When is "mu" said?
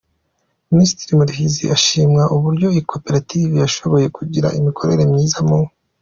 5.47-5.59